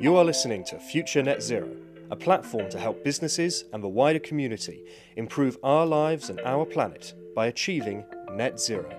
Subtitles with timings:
[0.00, 1.68] You are listening to Future Net Zero,
[2.10, 4.84] a platform to help businesses and the wider community
[5.16, 8.90] improve our lives and our planet by achieving net zero.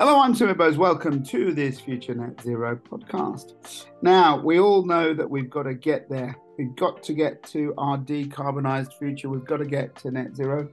[0.00, 0.76] Hello, I'm Sumit Bose.
[0.76, 3.86] Welcome to this Future Net Zero podcast.
[4.02, 6.36] Now, we all know that we've got to get there.
[6.58, 9.28] We've got to get to our decarbonised future.
[9.28, 10.68] We've got to get to net zero.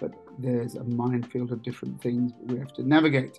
[0.00, 3.38] But there's a minefield of different things we have to navigate.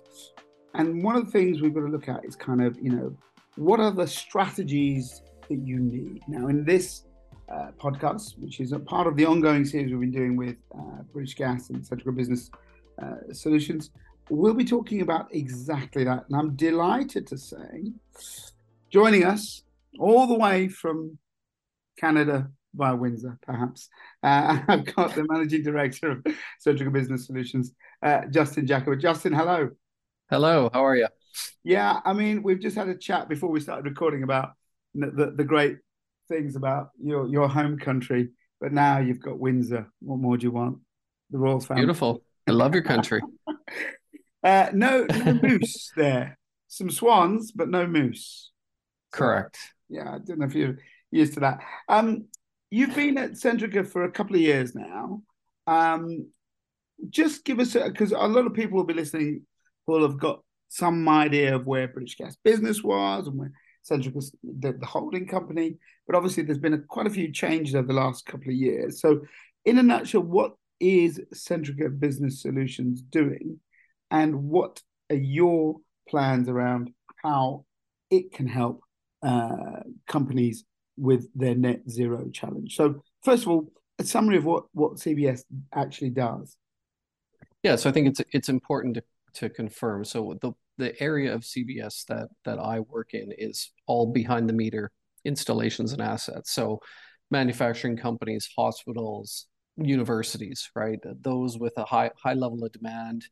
[0.74, 3.16] And one of the things we've got to look at is kind of, you know,
[3.56, 6.22] what are the strategies that you need.
[6.28, 7.04] Now, in this
[7.48, 11.02] uh, podcast, which is a part of the ongoing series we've been doing with uh,
[11.12, 12.50] British Gas and Centrica Business
[13.02, 13.90] uh, Solutions,
[14.28, 16.24] we'll be talking about exactly that.
[16.28, 17.92] And I'm delighted to say,
[18.90, 19.62] joining us
[19.98, 21.18] all the way from
[21.98, 23.88] Canada via Windsor, perhaps,
[24.22, 26.26] uh, I've got the Managing Director of
[26.64, 29.00] Centrica Business Solutions, uh, Justin Jacober.
[29.00, 29.70] Justin, hello.
[30.28, 31.06] Hello, how are you?
[31.64, 34.52] Yeah, I mean, we've just had a chat before we started recording about
[34.94, 35.78] the, the great
[36.28, 39.90] things about your your home country, but now you've got Windsor.
[40.00, 40.78] What more do you want?
[41.30, 41.82] The royal family.
[41.82, 42.22] Beautiful.
[42.46, 43.20] I love your country.
[44.44, 46.38] uh, no, no moose there.
[46.68, 48.50] Some swans, but no moose.
[49.12, 49.58] Correct.
[49.88, 50.78] Yeah, I don't know if you're
[51.10, 51.60] used to that.
[51.88, 52.26] Um,
[52.70, 55.22] you've been at Centrica for a couple of years now.
[55.66, 56.28] Um,
[57.10, 59.42] just give us because a, a lot of people will be listening
[59.86, 63.52] who'll have got some idea of where British Gas Business was and where
[63.88, 65.76] Centrica, the, the holding company.
[66.06, 69.00] But obviously, there's been a, quite a few changes over the last couple of years.
[69.00, 69.20] So,
[69.64, 73.60] in a nutshell, what is Centrica Business Solutions doing,
[74.10, 75.76] and what are your
[76.08, 76.90] plans around
[77.22, 77.64] how
[78.10, 78.82] it can help
[79.22, 80.64] uh, companies
[80.96, 82.76] with their net zero challenge?
[82.76, 85.42] So, first of all, a summary of what what CBS
[85.74, 86.56] actually does.
[87.62, 89.02] Yeah, so I think it's it's important to
[89.36, 90.04] to confirm.
[90.04, 94.52] So the the area of CBS that that I work in is all behind the
[94.52, 94.90] meter
[95.24, 96.52] installations and assets.
[96.52, 96.80] So
[97.30, 100.98] manufacturing companies, hospitals, universities, right?
[101.20, 103.24] Those with a high high level of demand,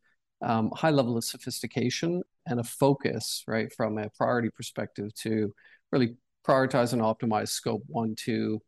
[0.42, 5.52] um, high level of sophistication, and a focus, right, from a priority perspective to
[5.92, 6.16] really
[6.46, 8.60] prioritize and optimize scope one, two,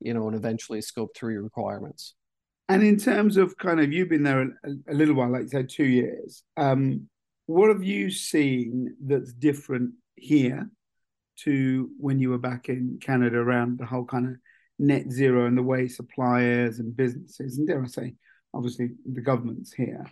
[0.00, 2.14] you know, and eventually scope three requirements.
[2.68, 4.48] And in terms of kind of you've been there a,
[4.88, 6.42] a little while, like you said, two years.
[6.56, 7.08] Um,
[7.46, 10.70] what have you seen that's different here
[11.40, 14.36] to when you were back in Canada around the whole kind of
[14.78, 18.14] net zero and the way suppliers and businesses, and dare I say,
[18.54, 20.04] obviously the governments here,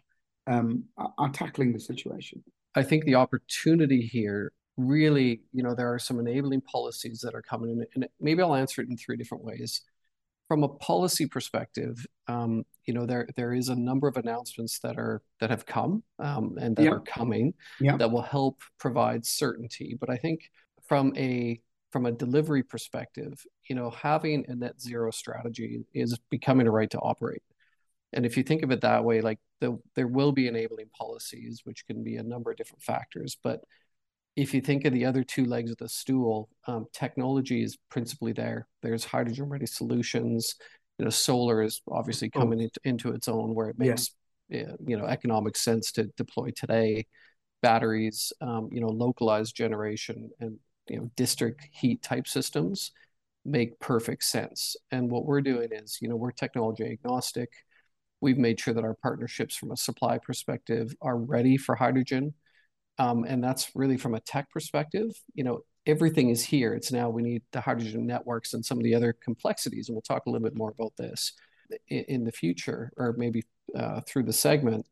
[0.47, 2.43] um, are, are tackling the situation?
[2.75, 7.43] I think the opportunity here really, you know, there are some enabling policies that are
[7.43, 9.83] coming in, and maybe I'll answer it in three different ways
[10.51, 14.99] from a policy perspective, um, you know, there there is a number of announcements that
[14.99, 16.91] are that have come um, and that yeah.
[16.91, 17.97] are coming yeah.
[17.97, 19.97] that will help provide certainty.
[20.01, 20.51] But I think
[20.89, 21.61] from a
[21.93, 26.91] from a delivery perspective, you know, having a net zero strategy is becoming a right
[26.91, 27.43] to operate.
[28.13, 31.61] And if you think of it that way, like the, there will be enabling policies,
[31.63, 33.61] which can be a number of different factors, but
[34.37, 38.33] if you think of the other two legs of the stool, um, technology is principally
[38.33, 38.69] there.
[38.83, 40.55] There's hydrogen ready solutions.
[40.99, 42.41] You know, solar is obviously oh.
[42.41, 44.11] coming into, into its own where it makes
[44.49, 44.73] yeah.
[44.87, 47.07] you know economic sense to deploy today.
[47.63, 50.59] Batteries, um, you know, localized generation and
[50.89, 52.93] you know district heat type systems
[53.45, 54.77] make perfect sense.
[54.91, 57.51] And what we're doing is, you know, we're technology agnostic.
[58.21, 62.35] We've made sure that our partnerships from a supply perspective are ready for hydrogen
[63.01, 65.11] um, and that's really from a tech perspective.
[65.33, 66.75] You know, everything is here.
[66.75, 70.03] It's now we need the hydrogen networks and some of the other complexities, and we'll
[70.03, 71.33] talk a little bit more about this
[71.89, 73.43] in, in the future, or maybe
[73.75, 74.87] uh, through the segment.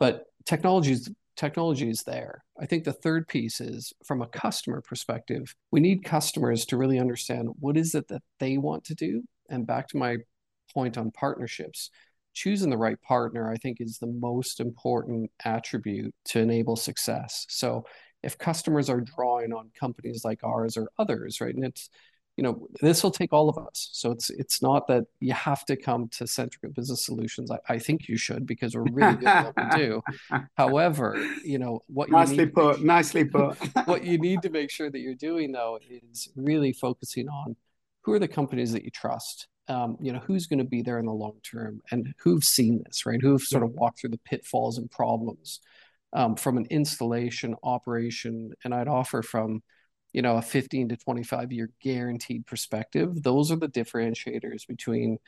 [0.00, 2.42] But technology is technology is there.
[2.58, 6.98] I think the third piece is from a customer perspective, we need customers to really
[6.98, 9.24] understand what is it that they want to do.
[9.50, 10.16] And back to my
[10.72, 11.90] point on partnerships,
[12.32, 17.46] choosing the right partner, I think, is the most important attribute to enable success.
[17.48, 17.84] So
[18.22, 21.90] if customers are drawing on companies like ours or others, right, and it's
[22.36, 23.90] you know this will take all of us.
[23.92, 27.50] So it's it's not that you have to come to Centrica Business Solutions.
[27.50, 30.02] I, I think you should because we're really good at what we do.
[30.56, 33.58] However you know what nicely you need put to, nicely put.
[33.84, 37.56] what you need to make sure that you're doing though is really focusing on
[38.02, 40.98] who are the companies that you trust um, you know, who's going to be there
[40.98, 43.20] in the long term and who've seen this, right?
[43.20, 45.60] Who've sort of walked through the pitfalls and problems
[46.12, 48.52] um, from an installation operation.
[48.64, 49.62] And I'd offer from,
[50.12, 53.22] you know, a 15 to 25 year guaranteed perspective.
[53.22, 55.18] Those are the differentiators between,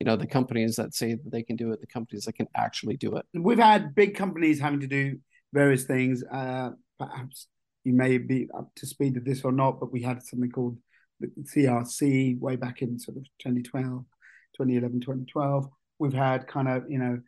[0.00, 2.48] you know, the companies that say that they can do it, the companies that can
[2.56, 3.26] actually do it.
[3.34, 5.18] We've had big companies having to do
[5.52, 7.46] various things, uh, perhaps
[7.84, 10.78] you may be up to speed with this or not, but we had something called
[11.22, 14.04] the CRC way back in sort of 2012,
[14.56, 15.68] 2011, 2012.
[15.98, 17.20] We've had kind of, you know,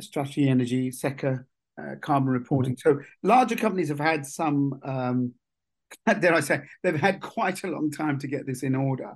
[0.00, 1.44] strategy energy, SECA,
[1.80, 2.76] uh, carbon reporting.
[2.76, 3.00] Mm-hmm.
[3.00, 5.34] So larger companies have had some, um,
[6.20, 9.12] dare I say, they've had quite a long time to get this in order.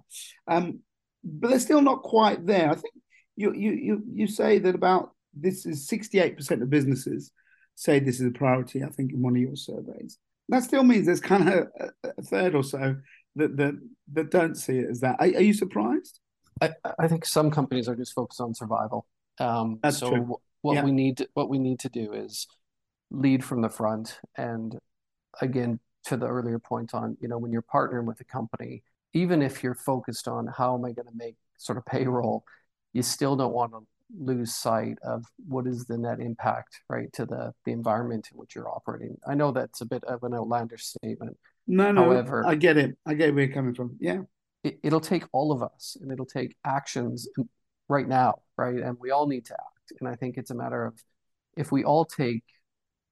[0.47, 0.81] Um,
[1.25, 2.71] but they're still not quite there.
[2.71, 2.95] I think
[3.37, 7.33] you, you, you, you say that about this is 68% of businesses
[7.79, 10.19] say this is a priority, I think, in one of your surveys.
[10.49, 12.97] That still means there's kind of a, a third or so
[13.39, 13.75] that, that,
[14.13, 15.17] that don't see it as that.
[15.19, 16.21] Are, are you surprised?
[16.61, 19.07] I, I, think some companies are just focused on survival.
[19.39, 20.37] Um, That's so true.
[20.63, 20.85] what yeah.
[20.85, 22.47] we need to, what we need to do is
[23.11, 24.19] lead from the front.
[24.37, 24.79] And
[25.41, 28.83] again, to the earlier point on, you know, when you're partnering with a company,
[29.13, 32.45] even if you're focused on how am I going to make sort of payroll,
[32.93, 33.81] you still don't want to
[34.17, 38.55] lose sight of what is the net impact, right, to the the environment in which
[38.55, 39.19] you're operating.
[39.27, 41.37] I know that's a bit of an outlandish statement.
[41.69, 42.97] No, no, However, I get it.
[43.07, 43.97] I get where you're coming from.
[44.01, 44.23] Yeah.
[44.65, 47.29] It, it'll take all of us and it'll take actions
[47.89, 48.77] right now, right?
[48.77, 49.93] And we all need to act.
[50.01, 50.95] And I think it's a matter of
[51.57, 52.43] if we all take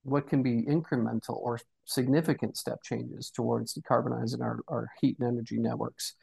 [0.02, 5.58] what can be incremental or significant step changes towards decarbonizing our, our heat and energy
[5.58, 6.14] networks,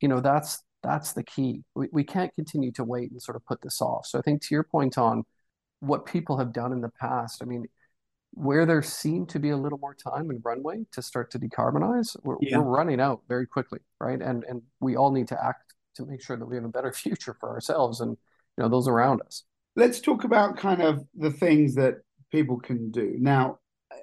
[0.00, 1.62] you know, that's that's the key.
[1.74, 4.06] We, we can't continue to wait and sort of put this off.
[4.06, 5.24] So I think to your point on
[5.80, 7.64] what people have done in the past, I mean,
[8.32, 12.16] where there seemed to be a little more time and runway to start to decarbonize,
[12.22, 12.58] we're, yeah.
[12.58, 14.20] we're running out very quickly, right?
[14.20, 16.92] And and we all need to act to make sure that we have a better
[17.04, 18.16] future for ourselves and
[18.56, 19.44] you know those around us.
[19.76, 21.96] Let's talk about kind of the things that
[22.30, 23.58] people can do now.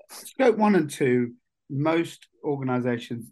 [0.10, 1.33] Scope one and two,
[1.69, 3.31] most organizations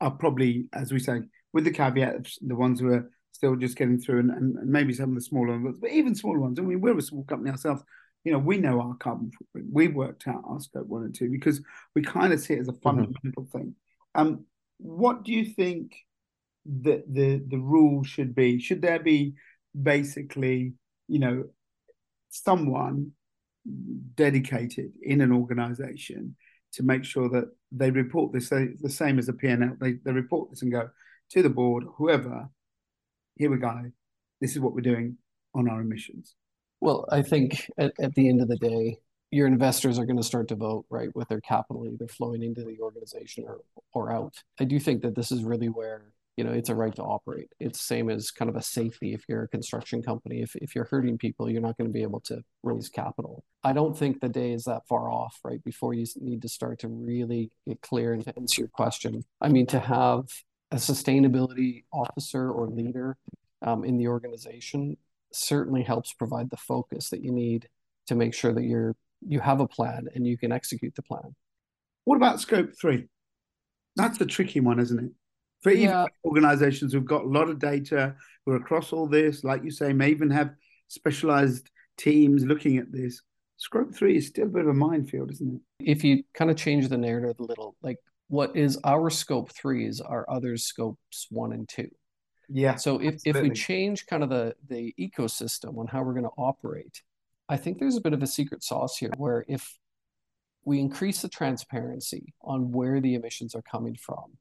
[0.00, 1.20] are probably, as we say,
[1.52, 5.10] with the caveat the ones who are still just getting through and, and, maybe some
[5.10, 6.58] of the smaller ones, but even smaller ones.
[6.58, 7.82] I mean, we're a small company ourselves.
[8.24, 9.68] You know, we know our carbon footprint.
[9.72, 11.62] We've worked out our scope one and two because
[11.94, 12.82] we kind of see it as a mm-hmm.
[12.82, 13.58] fundamental mm-hmm.
[13.58, 13.74] thing.
[14.14, 14.44] Um,
[14.78, 15.94] what do you think
[16.82, 18.58] that the the rule should be?
[18.58, 19.34] Should there be
[19.80, 20.74] basically,
[21.08, 21.44] you know,
[22.28, 23.12] someone
[24.14, 26.36] dedicated in an organization
[26.72, 29.76] to make sure that they report this they, the same as a P&L.
[29.80, 30.88] They, they report this and go,
[31.30, 32.48] to the board, whoever,
[33.36, 33.90] here we go.
[34.40, 35.16] This is what we're doing
[35.54, 36.34] on our emissions.
[36.80, 38.98] Well, I think at, at the end of the day,
[39.30, 42.64] your investors are going to start to vote right with their capital either flowing into
[42.64, 43.60] the organization or
[43.92, 44.34] or out.
[44.58, 47.48] I do think that this is really where you know it's a right to operate.
[47.60, 50.42] It's same as kind of a safety if you're a construction company.
[50.42, 53.44] If if you're hurting people, you're not going to be able to raise capital.
[53.62, 55.62] I don't think the day is that far off, right?
[55.62, 59.24] Before you need to start to really get clear and to answer your question.
[59.40, 60.24] I mean, to have
[60.72, 63.16] a sustainability officer or leader
[63.62, 64.96] um, in the organization
[65.32, 67.68] certainly helps provide the focus that you need
[68.06, 68.96] to make sure that you're
[69.26, 71.34] you have a plan and you can execute the plan.
[72.04, 73.06] What about scope three?
[73.96, 75.10] That's the tricky one, isn't it?
[75.62, 76.06] For yeah.
[76.24, 78.14] organizations who've got a lot of data,
[78.46, 80.52] who are across all this, like you say, may even have
[80.88, 83.20] specialized teams looking at this.
[83.58, 85.84] Scope three is still a bit of a minefield, isn't it?
[85.84, 87.98] If you kind of change the narrative a little, like
[88.28, 91.90] what is our scope three is our other scopes one and two.
[92.52, 92.76] Yeah.
[92.76, 96.30] So if, if we change kind of the, the ecosystem on how we're going to
[96.36, 97.02] operate,
[97.48, 99.78] I think there's a bit of a secret sauce here where if
[100.64, 104.36] we increase the transparency on where the emissions are coming from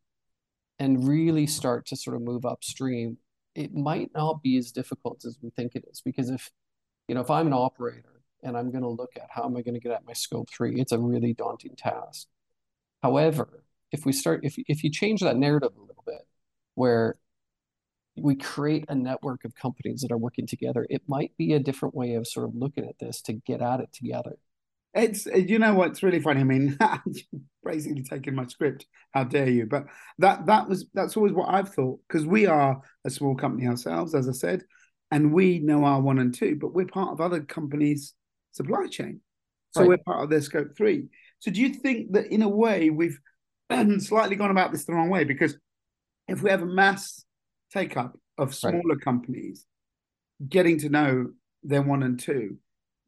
[0.80, 3.18] and really start to sort of move upstream,
[3.56, 6.02] it might not be as difficult as we think it is.
[6.02, 6.50] Because if,
[7.08, 9.62] you know, if I'm an operator and I'm going to look at how am I
[9.62, 12.28] going to get at my scope three, it's a really daunting task.
[13.04, 16.28] However, if we start if if you change that narrative a little bit
[16.76, 17.16] where
[18.22, 21.96] we create a network of companies that are working together it might be a different
[21.96, 24.34] way of sort of looking at this to get at it together.
[24.94, 26.42] It's uh, you know what's really funny?
[26.42, 26.78] I mean
[27.64, 29.66] basically taking my script how dare you?
[29.66, 29.86] But
[30.18, 34.16] that that was that's always what i've thought because we are a small company ourselves
[34.16, 34.64] as i said
[35.12, 38.14] and we know our one and two but we're part of other companies
[38.52, 39.22] supply chain.
[39.72, 39.90] So right.
[39.90, 41.08] we're part of their scope three.
[41.40, 43.20] So do you think that in a way we've
[44.00, 45.24] slightly gone about this the wrong way?
[45.24, 45.56] Because
[46.28, 47.24] if we have a mass
[47.72, 49.02] take up of smaller right.
[49.02, 49.66] companies
[50.48, 51.30] getting to know
[51.64, 52.58] their one and two,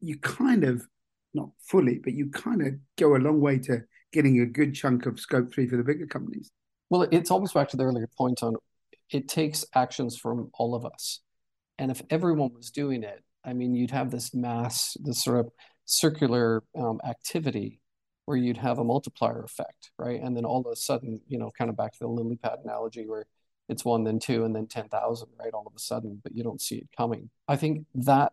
[0.00, 0.86] you kind of
[1.34, 5.06] not fully, but you kind of go a long way to getting a good chunk
[5.06, 6.50] of scope three for the bigger companies.
[6.90, 8.56] Well, it's almost back to the earlier point on
[9.10, 11.20] it takes actions from all of us.
[11.78, 15.52] And if everyone was doing it, I mean, you'd have this mass, this sort of
[15.84, 17.80] circular um, activity
[18.24, 20.20] where you'd have a multiplier effect, right?
[20.22, 22.58] And then all of a sudden, you know, kind of back to the lily pad
[22.64, 23.26] analogy where
[23.68, 25.52] it's one, then two, and then 10,000, right?
[25.54, 27.30] All of a sudden, but you don't see it coming.
[27.48, 28.32] I think that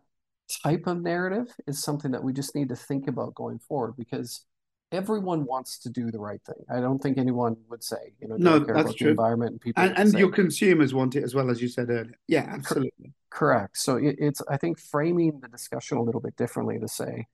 [0.62, 4.44] type of narrative is something that we just need to think about going forward because
[4.92, 6.64] everyone wants to do the right thing.
[6.68, 9.04] I don't think anyone would say, you know, no, care that's about true.
[9.06, 9.82] the environment and people.
[9.82, 12.18] And, and your consumers want it as well, as you said earlier.
[12.26, 13.12] Yeah, absolutely.
[13.30, 13.78] correct.
[13.78, 17.26] So it, it's I think framing the discussion a little bit differently to say,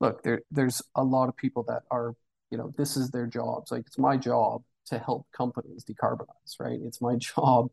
[0.00, 2.14] look, there there's a lot of people that are,
[2.50, 3.70] you know, this is their jobs.
[3.70, 6.78] Like it's my job to help companies decarbonize, right?
[6.82, 7.70] It's my job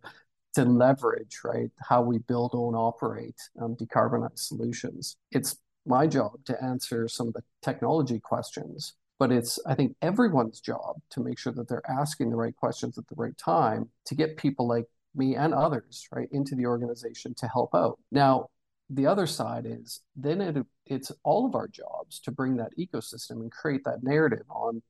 [0.56, 5.16] to leverage, right, how we build, own, operate um, decarbonized solutions.
[5.32, 10.60] It's my job to answer some of the technology questions but it's i think everyone's
[10.60, 14.16] job to make sure that they're asking the right questions at the right time to
[14.16, 18.48] get people like me and others right into the organization to help out now
[18.90, 23.42] the other side is then it, it's all of our jobs to bring that ecosystem
[23.42, 24.82] and create that narrative on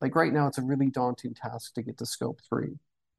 [0.00, 2.78] like right now it's a really daunting task to get to scope three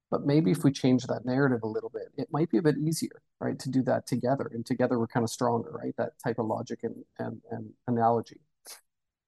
[0.10, 2.78] but maybe if we change that narrative a little bit it might be a bit
[2.78, 6.40] easier right to do that together and together we're kind of stronger right that type
[6.40, 8.40] of logic and and, and analogy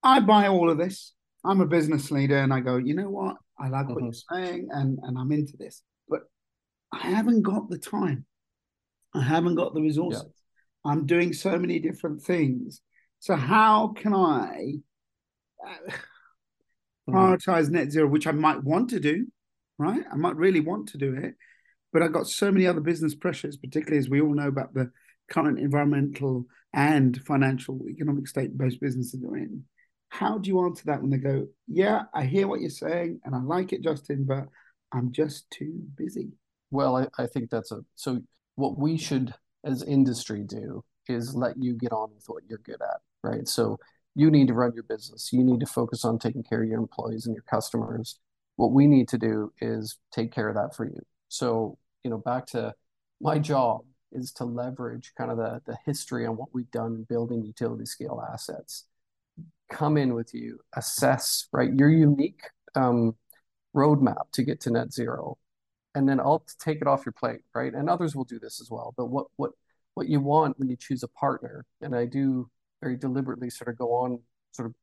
[0.03, 1.13] i buy all of this
[1.43, 3.37] I'm a business leader and I go, you know what?
[3.57, 4.03] I like what Mhm.
[4.03, 4.13] you're
[4.45, 5.83] saying and, and I'm into this.
[6.07, 6.29] But
[6.91, 8.25] I haven't got the time.
[9.13, 10.25] I haven't got the resources.
[10.85, 12.81] I'm doing so many different things.
[13.19, 14.81] So how can I
[15.65, 15.91] uh.
[17.09, 17.51] Mm-hmm.
[17.51, 19.27] prioritize net zero, which I might want to do,
[19.77, 20.03] right?
[20.11, 21.35] I might really want to do it,
[21.91, 24.91] but I've got so many other business pressures, particularly as we all know about the
[25.29, 29.63] current environmental and financial economic state most businesses are in.
[30.09, 33.35] How do you answer that when they go, Yeah, I hear what you're saying and
[33.35, 34.45] I like it, Justin, but
[34.91, 36.29] I'm just too busy?
[36.71, 38.21] Well, I, I think that's a so
[38.55, 42.81] what we should as industry do is let you get on with what you're good
[42.81, 43.47] at, right?
[43.47, 43.77] So
[44.19, 45.31] you need to run your business.
[45.31, 48.19] You need to focus on taking care of your employees and your customers.
[48.55, 50.99] What we need to do is take care of that for you.
[51.29, 52.73] So, you know, back to
[53.21, 57.03] my job is to leverage kind of the, the history on what we've done in
[57.03, 58.85] building utility scale assets.
[59.71, 62.41] Come in with you, assess, right, your unique
[62.75, 63.15] um,
[63.75, 65.37] roadmap to get to net zero
[65.95, 67.73] and then I'll take it off your plate, right?
[67.73, 68.93] And others will do this as well.
[68.95, 69.51] But what what
[69.95, 72.49] what you want when you choose a partner, and I do
[72.81, 74.19] very deliberately sort of go on
[74.51, 74.75] sort of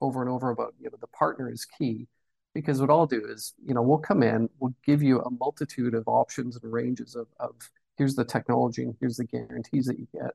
[0.00, 2.06] over and over about, you know, the partner is key
[2.54, 5.94] because what I'll do is, you know, we'll come in, we'll give you a multitude
[5.94, 7.54] of options and ranges of, of
[7.96, 10.32] here's the technology and here's the guarantees that you get.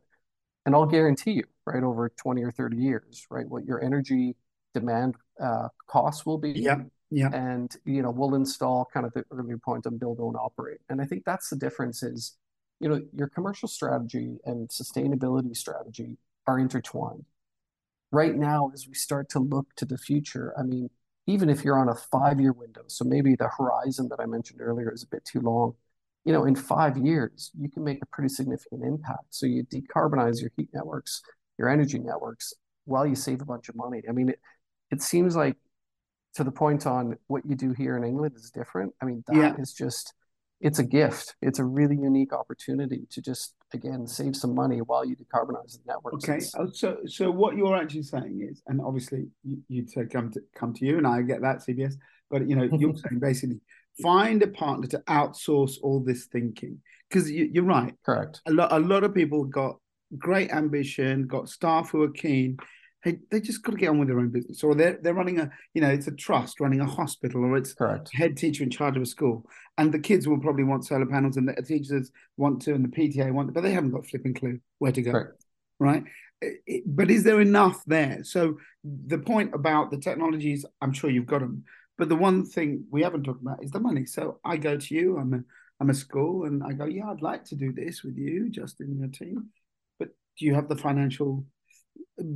[0.65, 4.35] And I'll guarantee you, right, over 20 or 30 years, right, what your energy
[4.73, 6.51] demand uh, costs will be.
[6.51, 6.81] Yeah.
[7.11, 7.29] Yeah.
[7.33, 10.79] And, you know, we'll install kind of the earlier point on build, own, operate.
[10.89, 12.37] And I think that's the difference is,
[12.79, 16.17] you know, your commercial strategy and sustainability strategy
[16.49, 17.25] are intertwined.
[18.11, 20.89] Right now, as we start to look to the future, I mean,
[21.27, 24.91] even if you're on a five-year window, so maybe the horizon that I mentioned earlier
[24.91, 25.75] is a bit too long,
[26.25, 29.27] you know, in five years, you can make a pretty significant impact.
[29.29, 31.21] So you decarbonize your heat networks,
[31.59, 32.53] your energy networks,
[32.85, 34.01] while you save a bunch of money.
[34.09, 34.39] I mean, it,
[34.89, 35.57] it seems like
[36.35, 38.93] to the point on what you do here in England is different.
[39.01, 39.55] I mean, that Yeah.
[39.59, 40.13] is just
[40.59, 41.35] it's a gift.
[41.41, 45.79] It's a really unique opportunity to just again save some money while you decarbonize the
[45.87, 46.15] network.
[46.15, 50.31] Okay, oh, so so what you're actually saying is, and obviously you, you'd say come
[50.31, 51.95] to come to you, and I get that CBS,
[52.29, 53.59] but you know you're saying basically
[54.01, 57.93] find a partner to outsource all this thinking because you, you're right.
[58.05, 58.41] correct.
[58.47, 59.77] A lot a lot of people got
[60.17, 62.57] great ambition, got staff who are keen.
[63.03, 65.39] Hey, they just got to get on with their own business, or they're they're running
[65.39, 68.09] a you know it's a trust running a hospital, or it's Correct.
[68.13, 69.45] head teacher in charge of a school,
[69.77, 72.89] and the kids will probably want solar panels, and the teachers want to, and the
[72.89, 75.45] PTA want, to, but they haven't got a flipping clue where to go Correct.
[75.79, 76.03] right?
[76.41, 78.23] It- but is there enough there?
[78.23, 81.63] So the point about the technologies, I'm sure you've got them,
[81.97, 84.05] but the one thing we haven't talked about is the money.
[84.05, 85.39] So I go to you, I'm a
[85.81, 88.87] I'm a school, and I go, yeah, I'd like to do this with you, Justin,
[88.87, 89.47] and your team,
[89.97, 91.45] but do you have the financial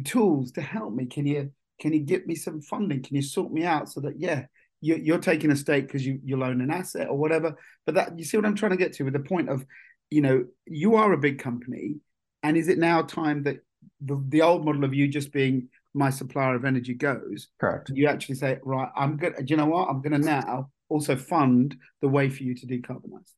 [0.05, 1.05] tools to help me?
[1.05, 3.01] Can you can you get me some funding?
[3.01, 4.45] Can you sort me out so that yeah,
[4.81, 7.57] you, you're taking a stake because you you loan an asset or whatever?
[7.85, 9.65] But that you see what I'm trying to get to with the point of,
[10.09, 11.95] you know, you are a big company,
[12.43, 13.57] and is it now time that
[14.01, 17.49] the, the old model of you just being my supplier of energy goes?
[17.59, 17.91] Correct.
[17.93, 19.35] You actually say, right, I'm good.
[19.35, 19.89] Do you know what?
[19.89, 23.31] I'm going to now also fund the way for you to decarbonize.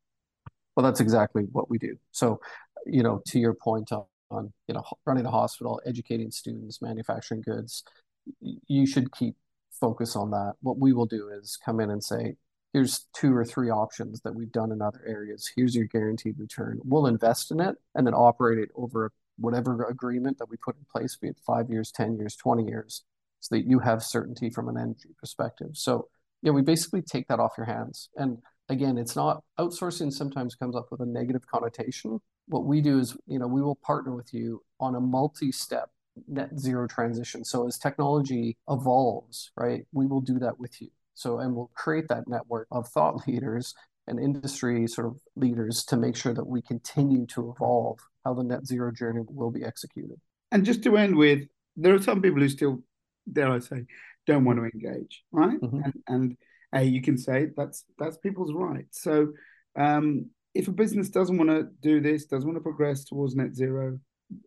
[0.75, 1.95] Well, that's exactly what we do.
[2.11, 2.39] So,
[2.85, 7.41] you know, to your point on, on you know running a hospital, educating students, manufacturing
[7.41, 7.83] goods.
[8.41, 9.35] You should keep
[9.79, 10.53] focus on that.
[10.61, 12.35] What we will do is come in and say,
[12.73, 15.49] here's two or three options that we've done in other areas.
[15.55, 16.79] Here's your guaranteed return.
[16.83, 20.85] We'll invest in it and then operate it over whatever agreement that we put in
[20.91, 23.03] place, be it five years, 10 years, 20 years,
[23.39, 25.71] so that you have certainty from an energy perspective.
[25.73, 26.07] So,
[26.41, 28.09] yeah, we basically take that off your hands.
[28.15, 32.19] And again, it's not outsourcing sometimes comes up with a negative connotation.
[32.47, 35.89] What we do is, you know, we will partner with you on a multi-step
[36.27, 37.43] net zero transition.
[37.43, 40.89] So as technology evolves, right, we will do that with you.
[41.13, 43.73] So and we'll create that network of thought leaders
[44.07, 48.43] and industry sort of leaders to make sure that we continue to evolve how the
[48.43, 50.19] net zero journey will be executed.
[50.51, 51.41] And just to end with,
[51.75, 52.83] there are some people who still,
[53.31, 53.85] dare I say,
[54.27, 55.59] don't want to engage, right?
[55.59, 55.81] Mm-hmm.
[55.83, 56.37] And, and
[56.83, 58.85] you can say that's that's people's right.
[58.91, 59.33] So
[59.77, 63.55] um, if a business doesn't want to do this, doesn't want to progress towards net
[63.55, 63.99] zero,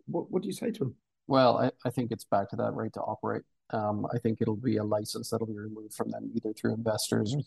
[0.07, 0.95] what, what do you say to them?
[1.27, 3.43] Well, I, I think it's back to that right to operate.
[3.71, 7.35] Um, I think it'll be a license that'll be removed from them either through investors
[7.35, 7.43] or